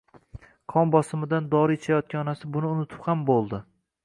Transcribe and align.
qon 0.73 0.93
bosimidan 0.95 1.49
dori 1.51 1.77
ichayotgan 1.79 2.23
onasi 2.25 2.53
buni 2.57 2.71
unutib 2.73 3.07
ham 3.11 3.25
bo‘ldi. 3.31 3.63